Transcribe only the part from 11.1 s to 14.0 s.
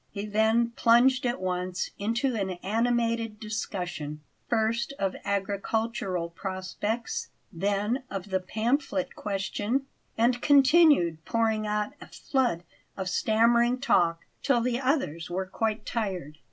pouring out a flood of stammering